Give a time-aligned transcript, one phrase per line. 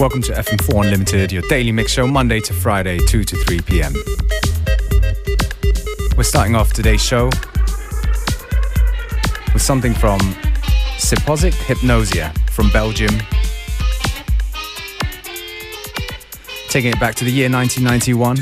[0.00, 3.92] Welcome to FM4 Unlimited, your daily mix show, Monday to Friday, 2 to 3 p.m.
[6.16, 7.26] We're starting off today's show
[9.52, 10.18] with something from
[10.96, 13.10] Siposic Hypnosia from Belgium.
[16.70, 18.36] Taking it back to the year 1991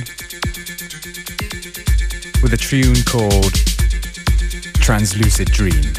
[2.41, 3.53] with a tune called
[4.79, 5.98] Translucid Dream.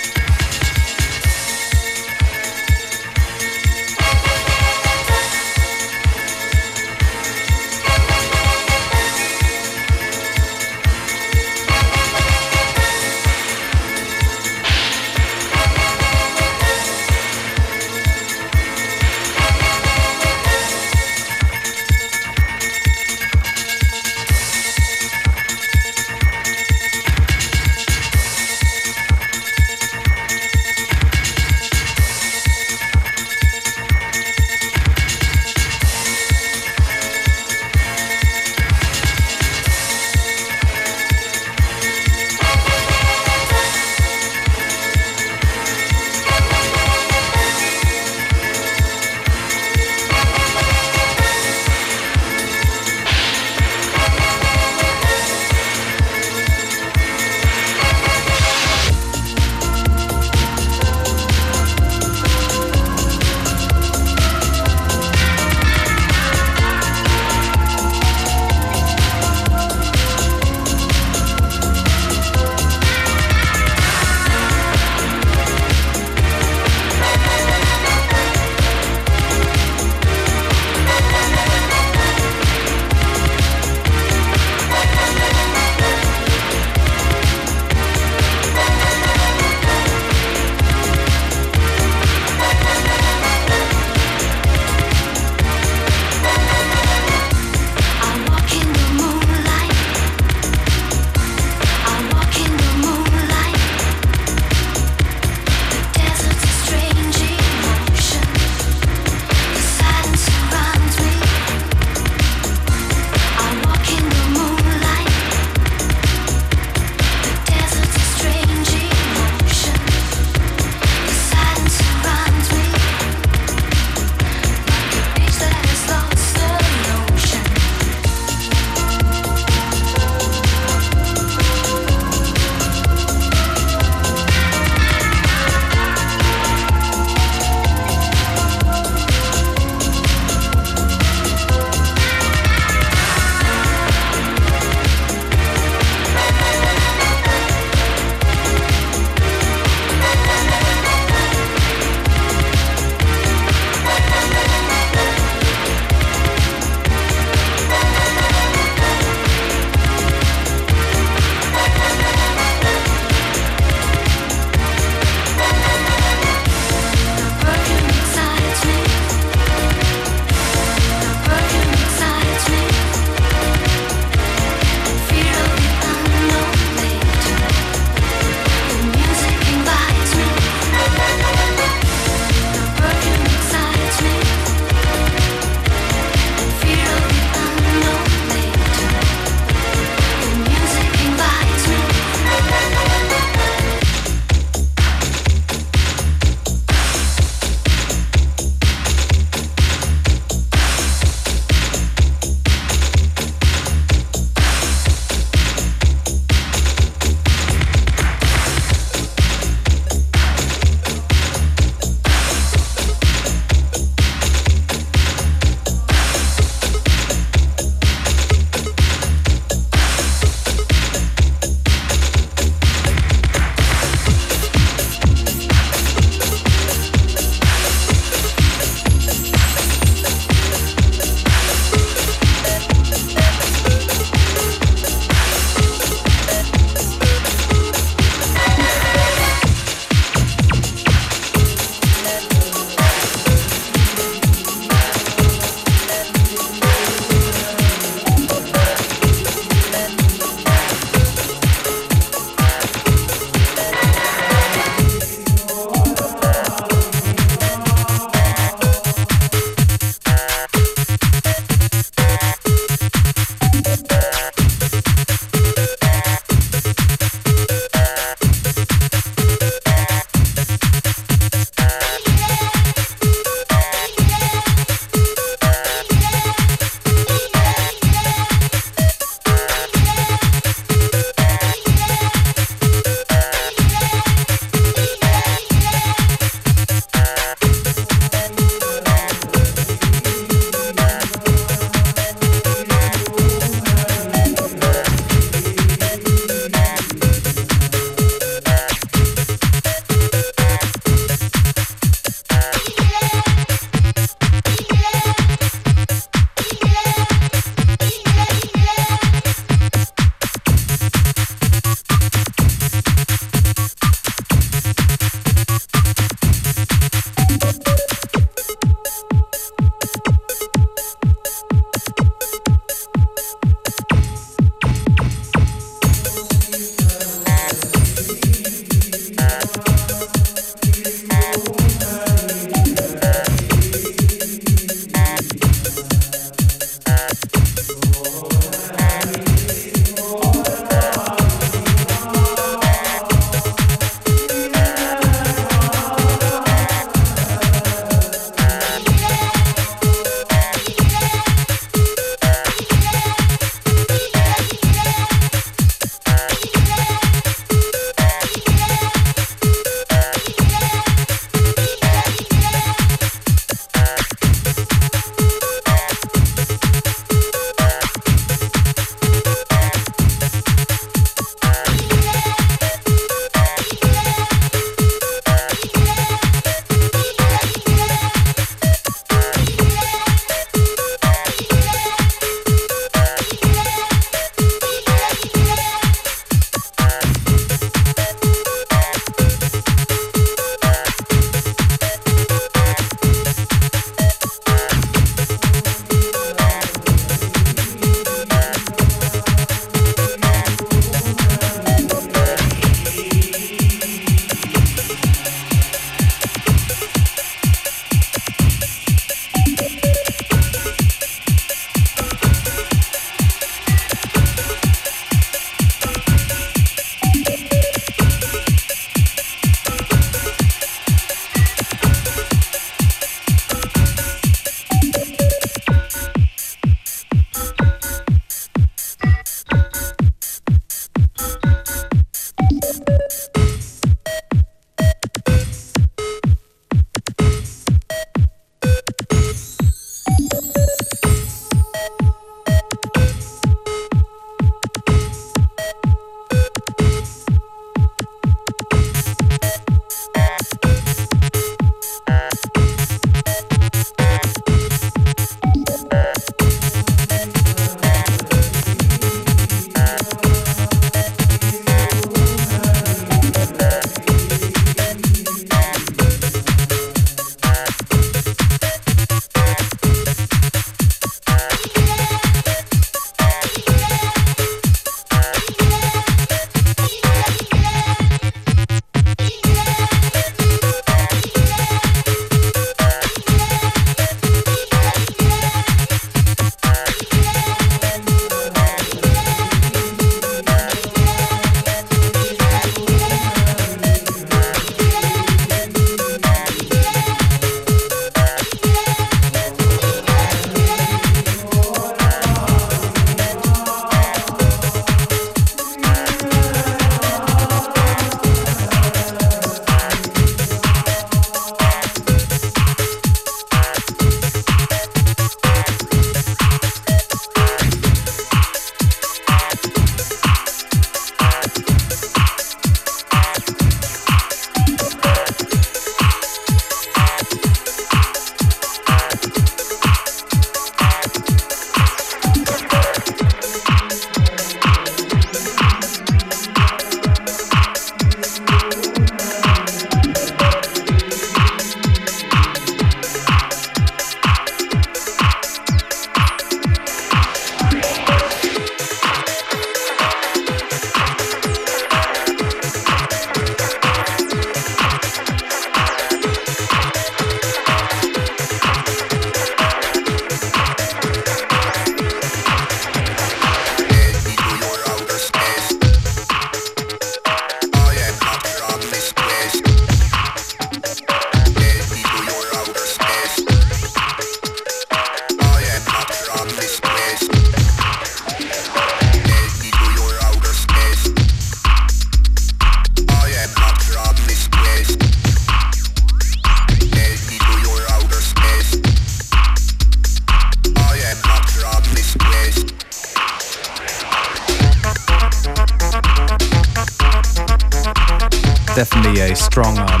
[599.50, 600.00] Strong um,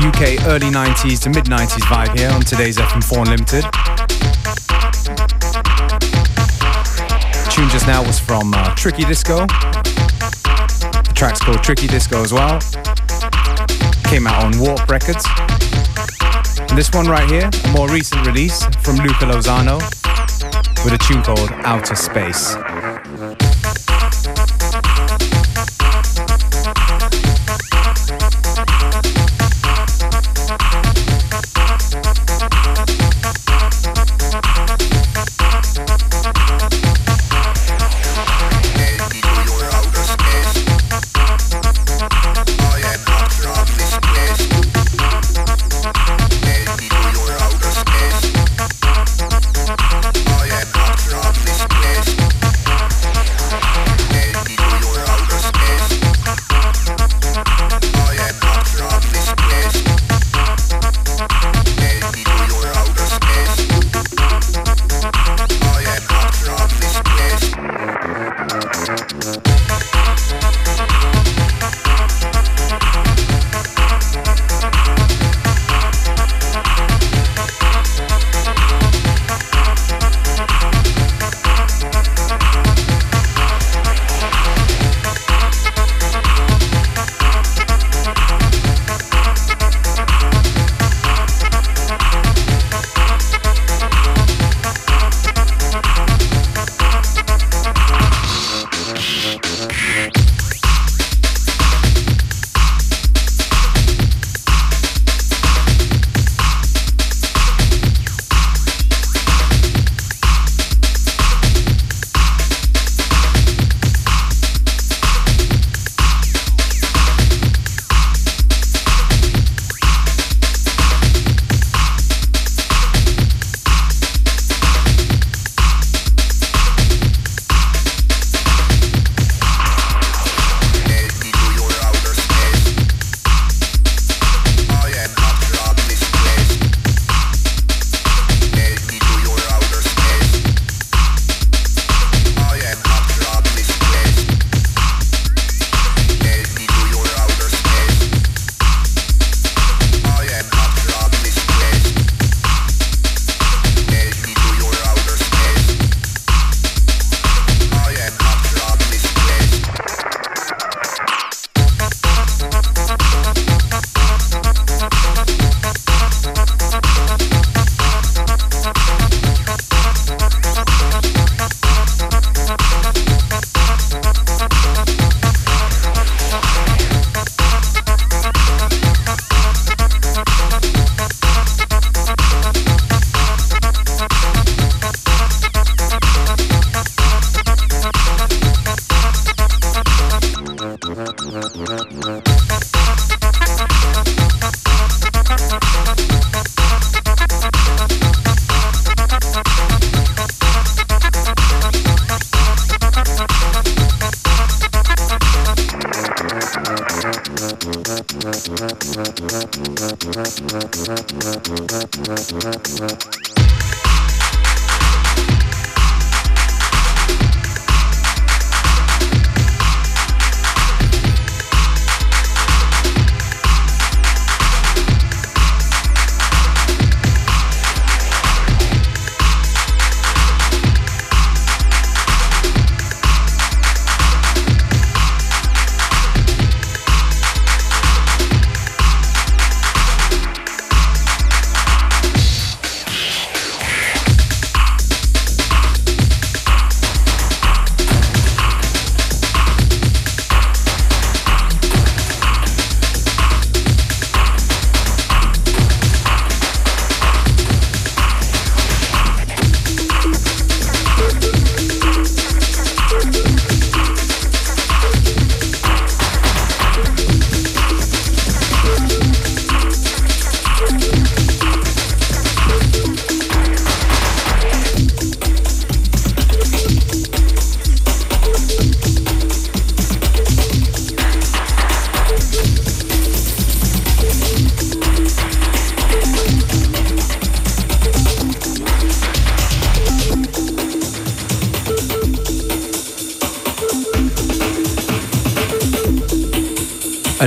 [0.00, 3.64] UK early 90s to mid 90s vibe here on today's FM4 Unlimited.
[7.50, 9.40] tune just now was from uh, Tricky Disco.
[9.46, 12.58] The track's called Tricky Disco as well.
[14.04, 15.26] Came out on Warp Records.
[16.70, 19.76] And this one right here, a more recent release from Luca Lozano
[20.82, 22.56] with a tune called Outer Space.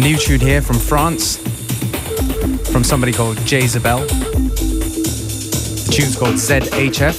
[0.04, 1.38] New tune here from France
[2.74, 4.00] from somebody called Jezebel.
[4.00, 7.18] The tune's called ZHF.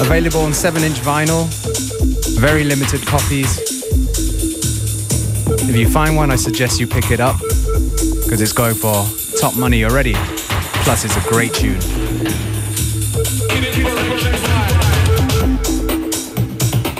[0.00, 1.46] Available on 7 inch vinyl,
[2.40, 3.60] very limited copies.
[5.70, 9.06] If you find one, I suggest you pick it up because it's going for
[9.38, 10.14] top money already.
[10.82, 11.78] Plus, it's a great tune.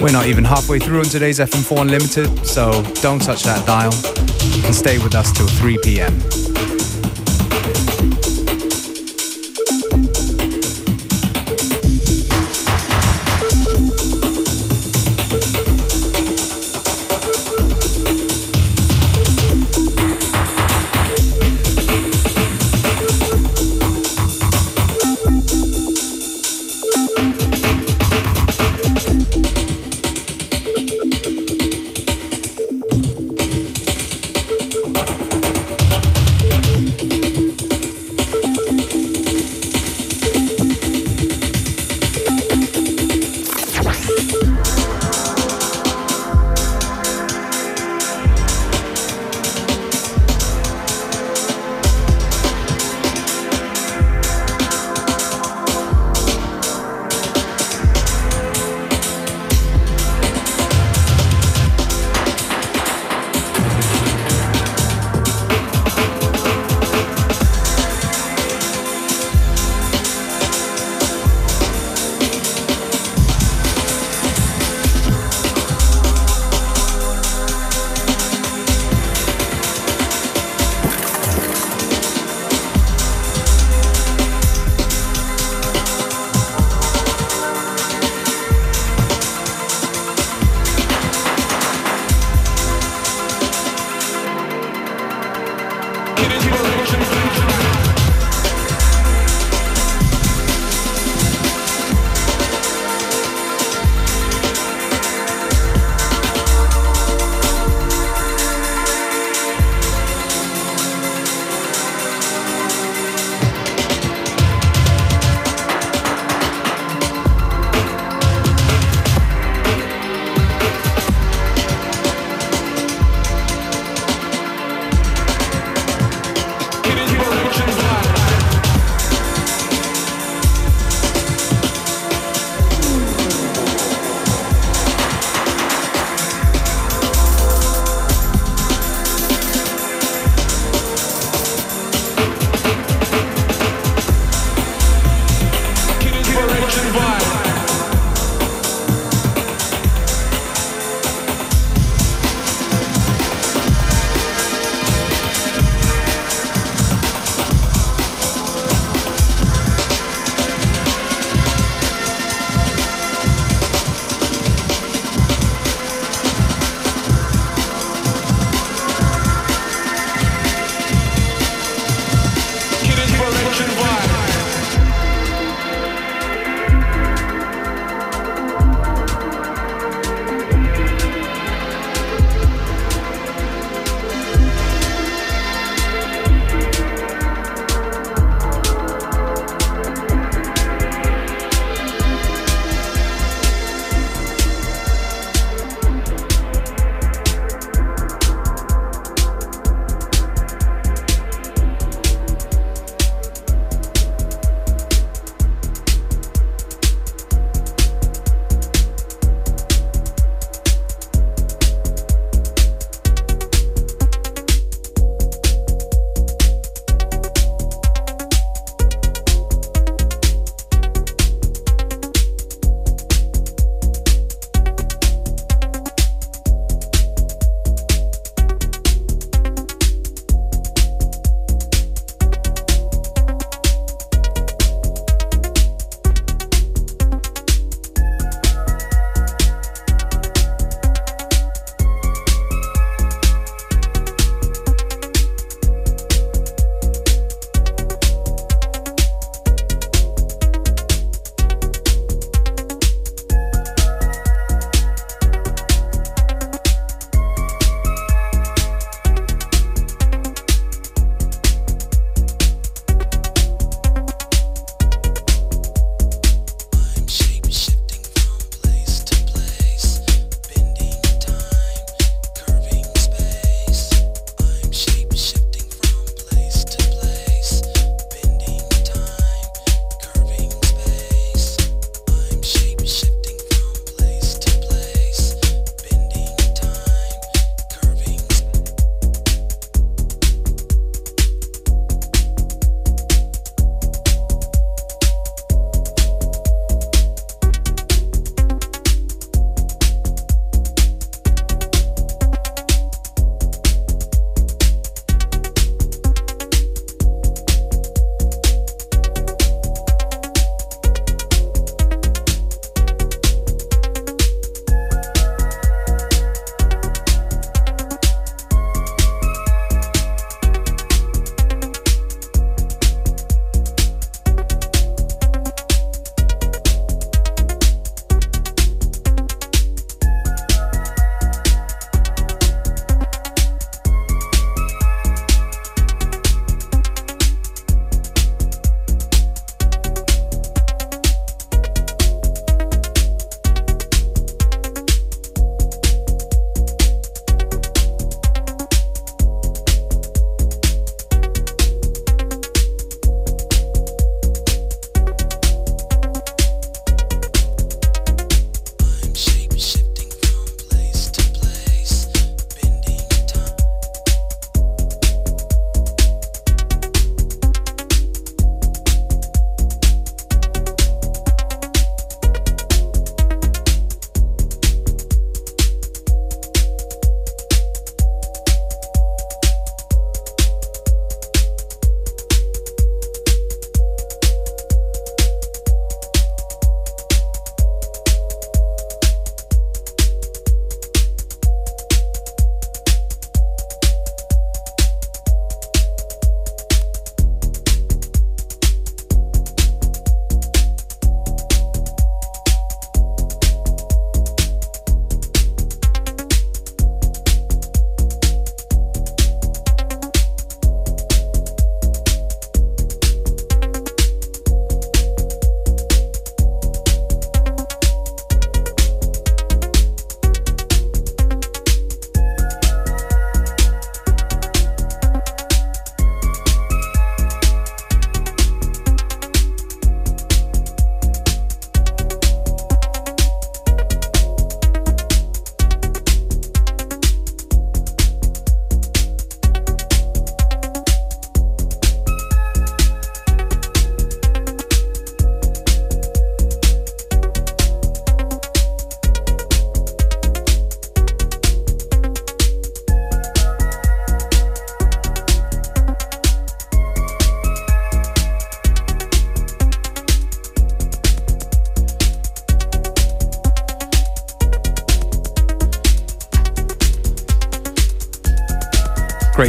[0.01, 3.91] We're not even halfway through on today's FM4 Unlimited, so don't touch that dial
[4.65, 6.34] and stay with us till 3 p.m.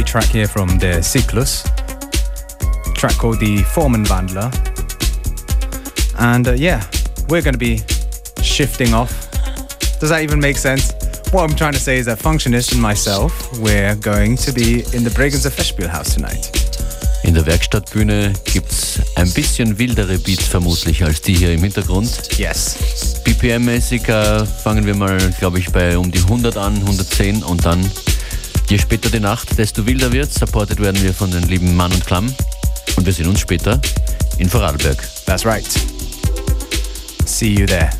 [0.06, 1.62] track here from the Cyclus.
[2.94, 4.50] Track called the Foreman Vandler.
[6.18, 6.82] And uh, yeah,
[7.28, 7.82] we're going to be
[8.42, 9.30] shifting off.
[10.00, 10.92] Does that even make sense?
[11.32, 15.02] What I'm trying to say is that Functionist and myself, we're going to be in
[15.02, 16.52] the Bregenzer Festspielhaus tonight.
[17.24, 22.38] In der Werkstattbühne gibt's ein bisschen wildere Beats vermutlich als die hier im Hintergrund.
[22.38, 22.76] Yes.
[23.24, 27.90] BPM-mäßig äh, fangen wir mal, glaube ich, bei um die 100 an, 110 und dann,
[28.68, 30.32] je später die Nacht, desto wilder wird.
[30.32, 32.34] Supported werden wir von den lieben Mann und Klamm
[32.96, 33.80] und wir sehen uns später
[34.38, 35.06] in Vorarlberg.
[35.26, 35.66] That's right.
[37.24, 37.90] See you there.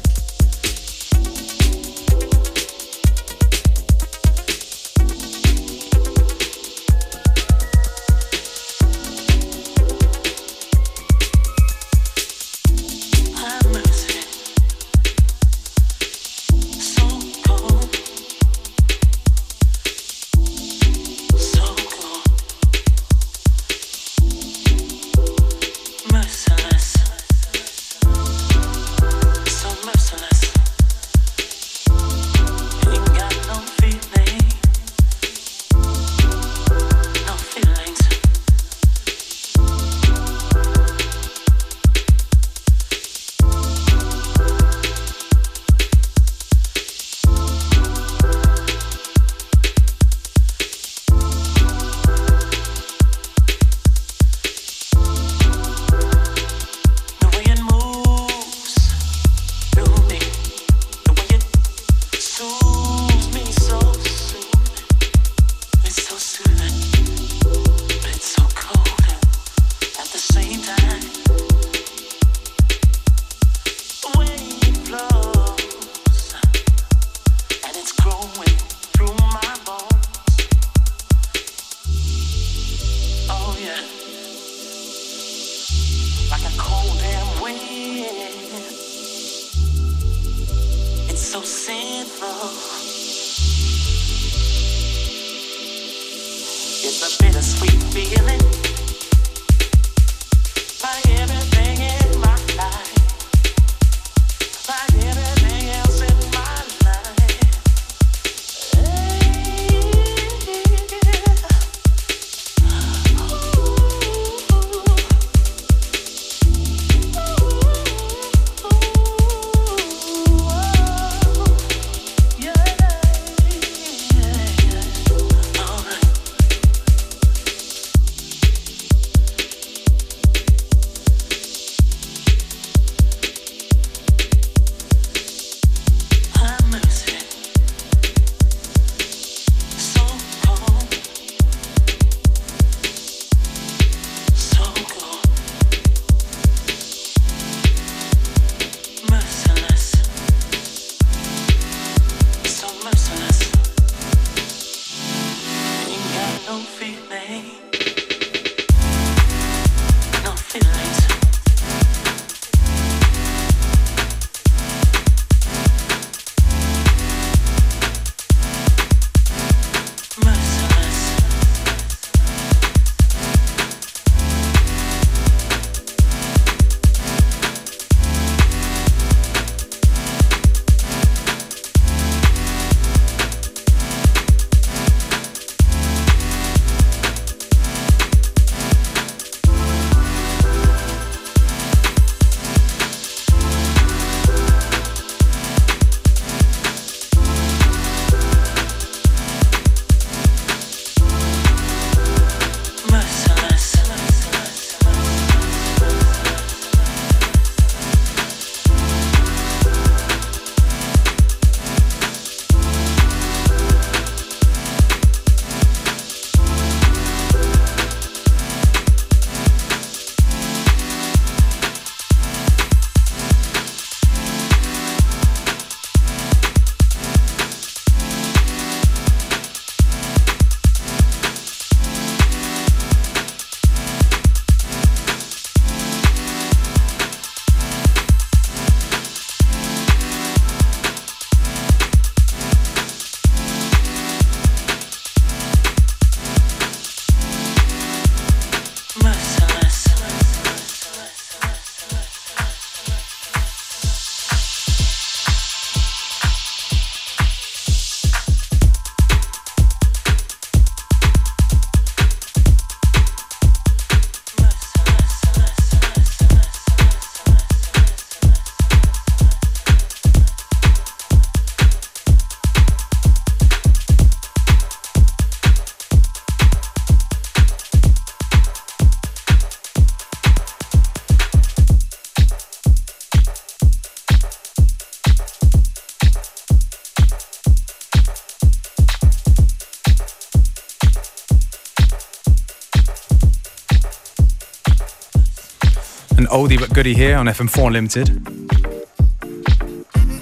[296.37, 298.09] Oldie but goodie here on FM4 Limited.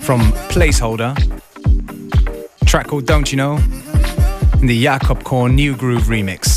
[0.05, 1.13] From Placeholder.
[2.67, 3.57] track called Don't You Know?
[4.61, 6.54] In the Jakob Korn New Groove remix.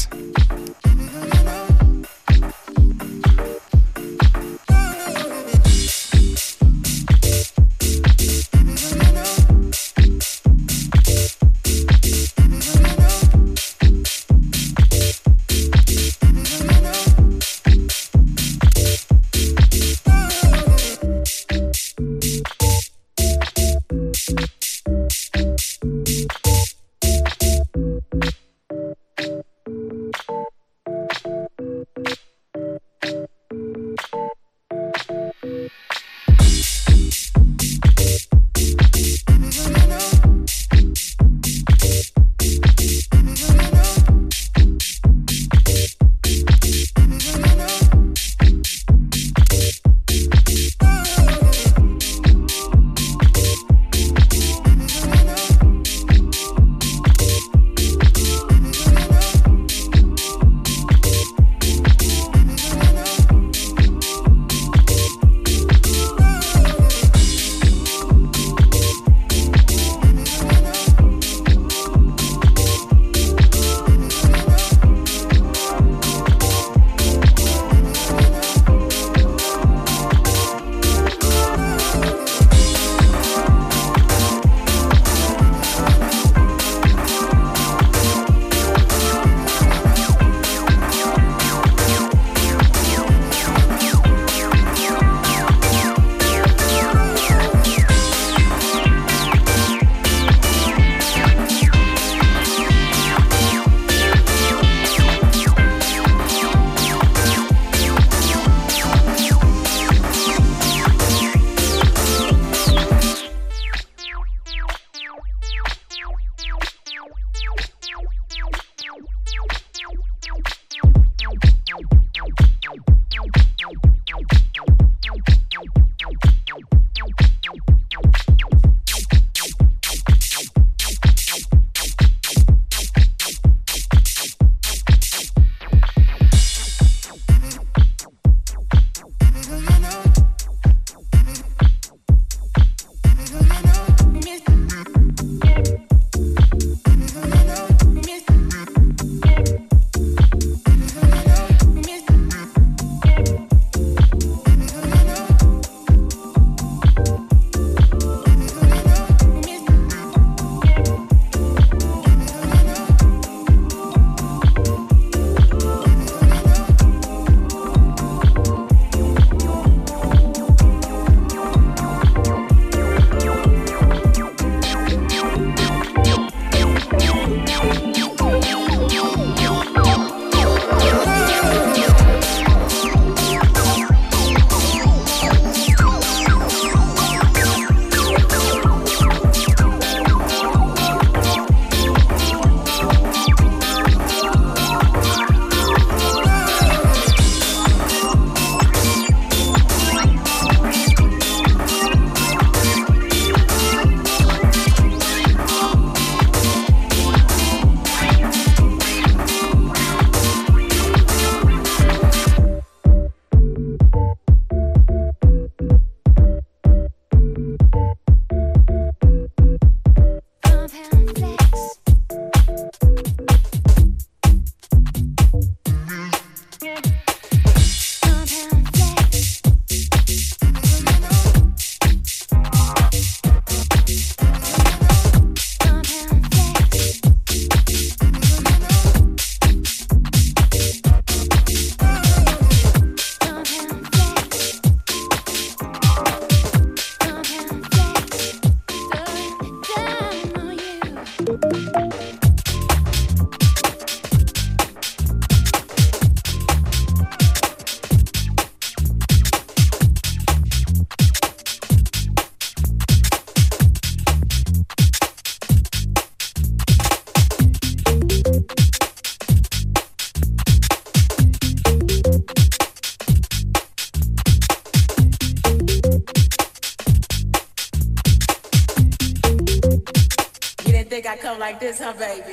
[281.79, 282.26] Like this,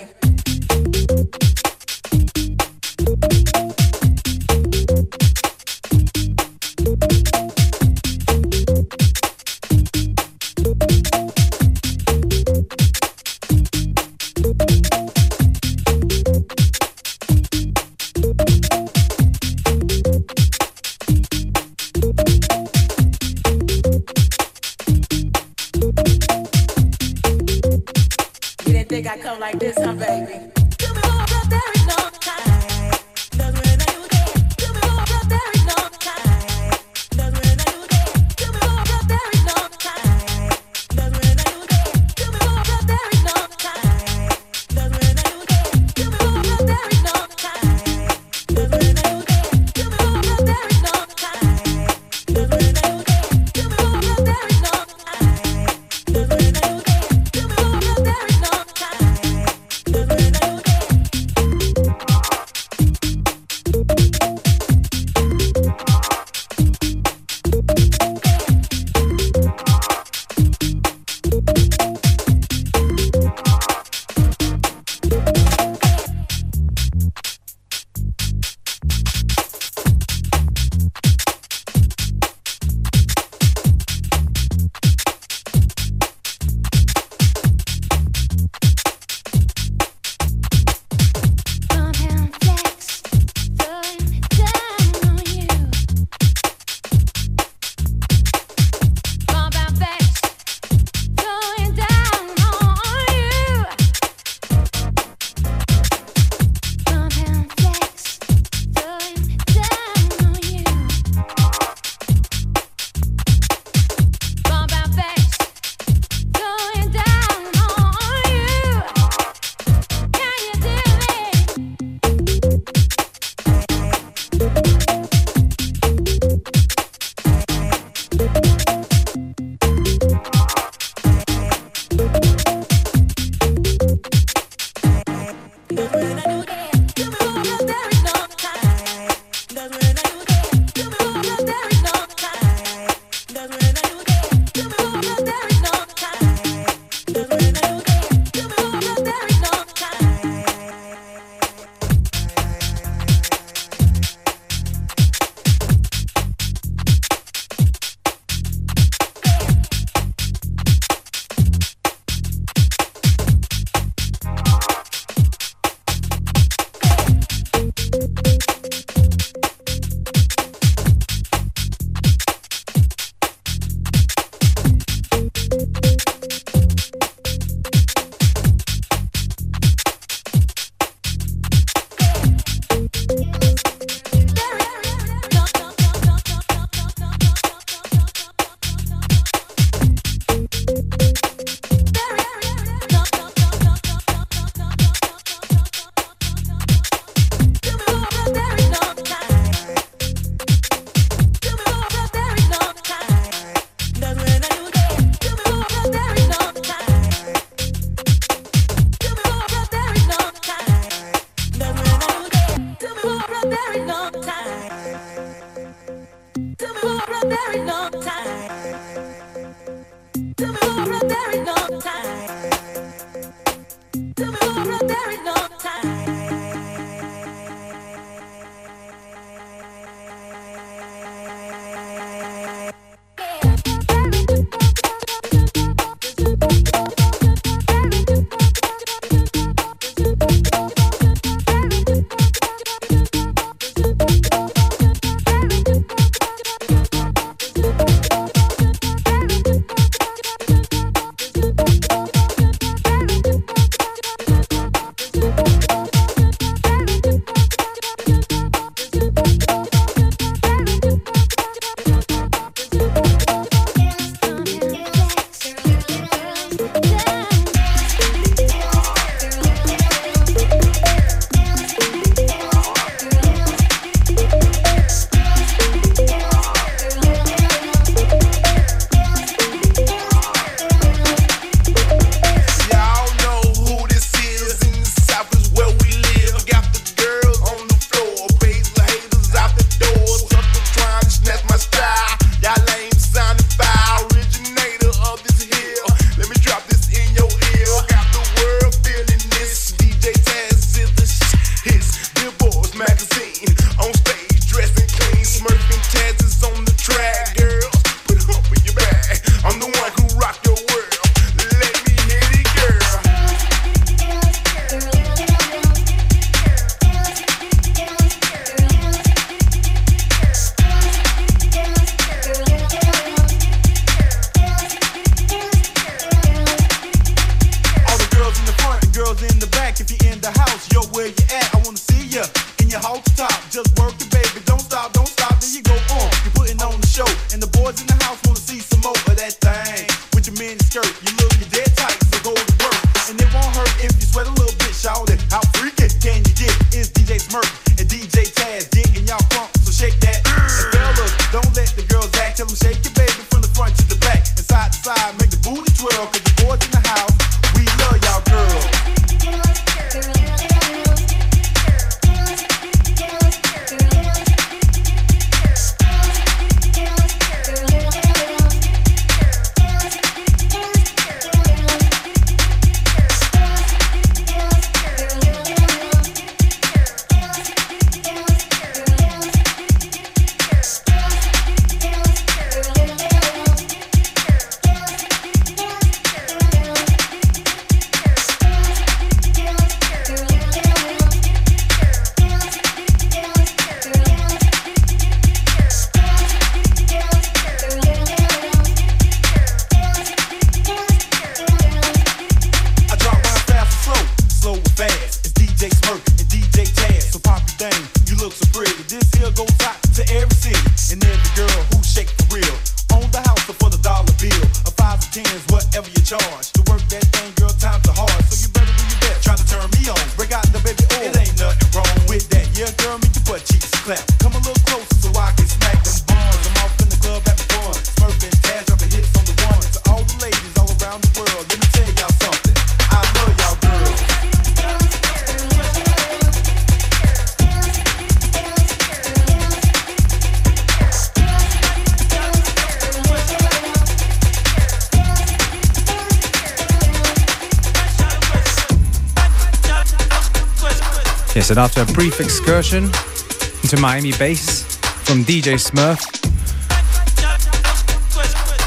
[451.44, 454.62] Yes, and after a brief excursion into Miami bass
[455.04, 456.00] from DJ Smurf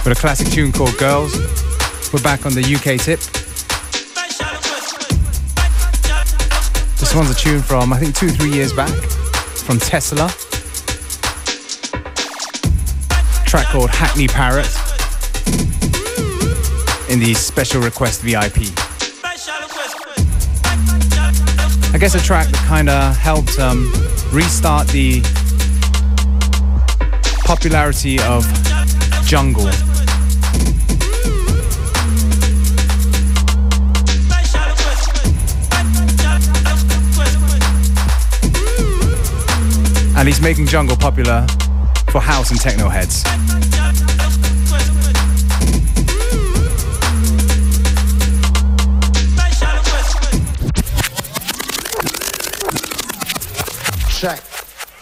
[0.06, 1.34] with a classic tune called Girls,
[2.14, 3.20] we're back on the UK tip.
[7.00, 8.94] This one's a tune from, I think, two, three years back
[9.66, 10.30] from Tessela.
[13.48, 14.70] track called Hackney Parrot
[17.10, 18.87] in the special request VIP.
[21.98, 23.92] I guess a track that kind of helped um,
[24.32, 25.20] restart the
[27.44, 28.46] popularity of
[29.26, 29.66] jungle.
[40.16, 41.48] And he's making jungle popular
[42.12, 43.24] for house and techno heads.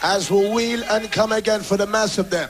[0.07, 2.47] As we wheel and come again for the mass of them.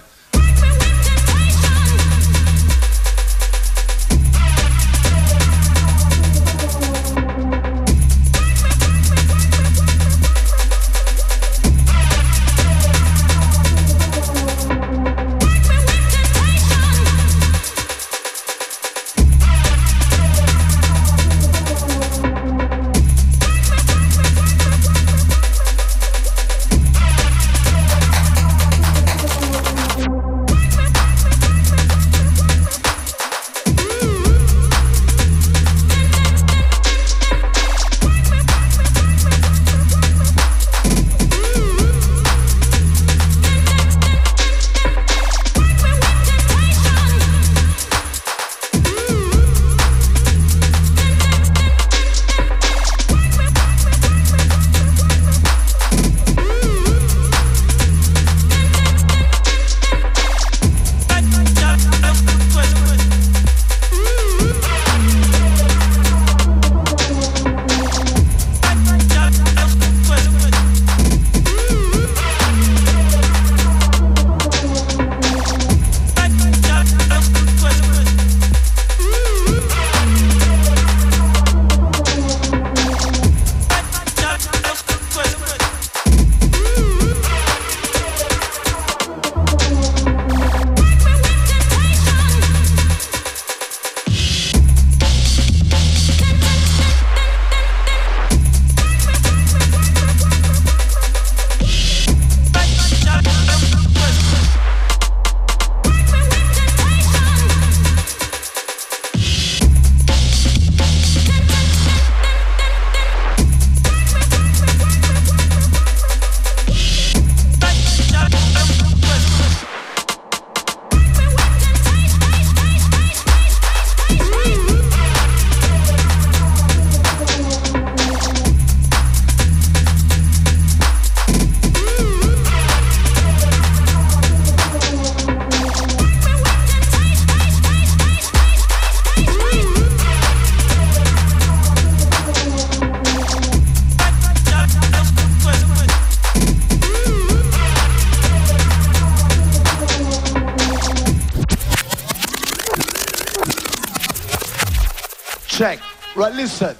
[156.34, 156.76] Listen.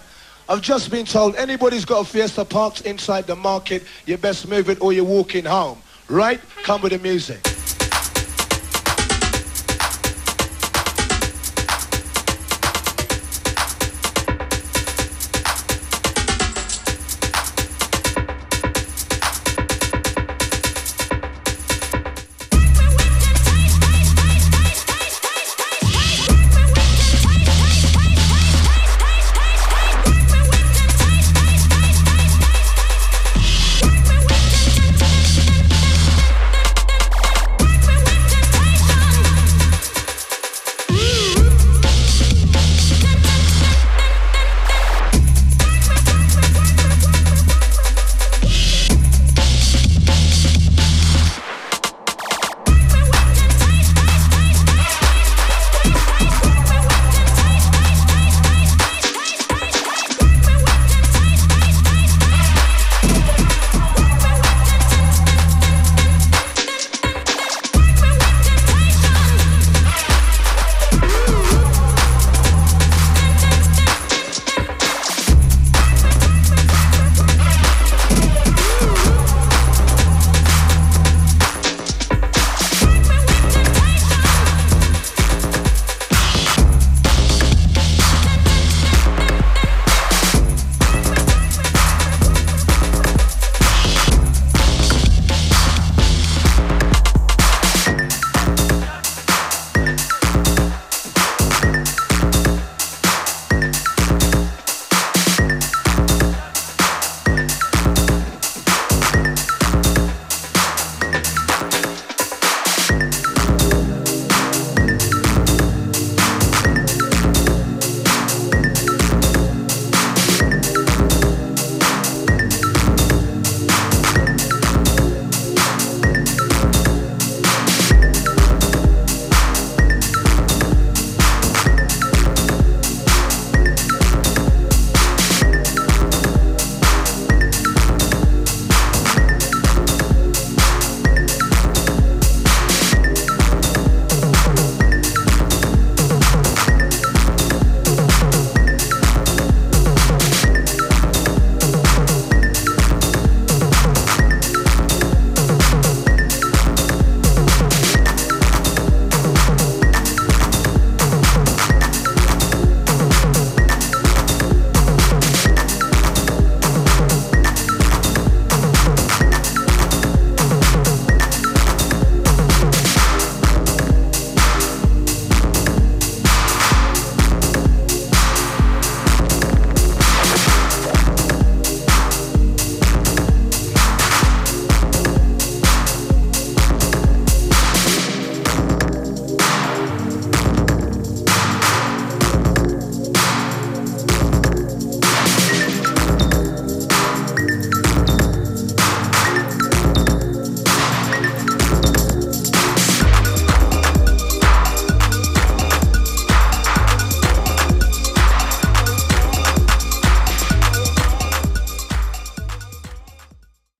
[0.48, 4.70] I've just been told anybody's got a Fiesta parked inside the market, you best move
[4.70, 5.82] it or you're walking home.
[6.08, 6.40] Right?
[6.64, 7.45] Come with the music.